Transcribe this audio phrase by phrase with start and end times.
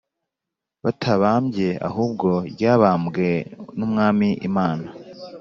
[0.83, 3.27] batabambye ahubwo ryabambwe
[3.77, 4.87] n Umwami Imana